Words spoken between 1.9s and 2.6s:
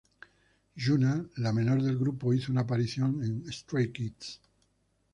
grupo, hizo